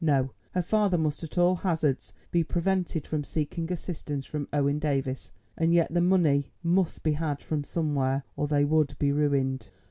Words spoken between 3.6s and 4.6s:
assistance from